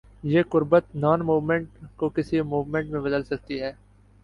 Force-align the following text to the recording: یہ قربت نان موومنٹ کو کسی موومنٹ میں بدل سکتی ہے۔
یہ 0.23 0.43
قربت 0.49 0.95
نان 0.95 1.19
موومنٹ 1.19 1.67
کو 1.95 2.09
کسی 2.09 2.41
موومنٹ 2.41 2.89
میں 2.89 3.01
بدل 3.01 3.23
سکتی 3.23 3.61
ہے۔ 3.61 3.71